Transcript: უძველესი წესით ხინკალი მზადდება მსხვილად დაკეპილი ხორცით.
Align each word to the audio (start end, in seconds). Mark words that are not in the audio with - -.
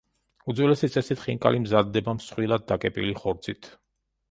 უძველესი 0.53 0.89
წესით 0.95 1.21
ხინკალი 1.25 1.61
მზადდება 1.67 2.17
მსხვილად 2.21 2.67
დაკეპილი 2.73 3.17
ხორცით. 3.23 3.73